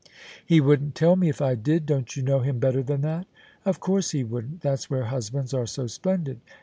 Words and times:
"He 0.51 0.59
wouldn't 0.61 0.95
tell 0.95 1.15
me, 1.15 1.29
if 1.29 1.41
I 1.41 1.53
did. 1.53 1.85
Don't 1.85 2.15
you 2.17 2.23
know 2.23 2.39
him 2.39 2.57
better 2.57 2.81
than 2.81 3.01
that?"" 3.01 3.27
Of 3.65 3.79
course 3.79 4.09
he 4.09 4.23
wouldn't. 4.23 4.61
That's 4.61 4.89
where 4.89 5.03
husbands 5.03 5.53
are 5.53 5.67
so 5.67 5.85
splendid. 5.85 6.39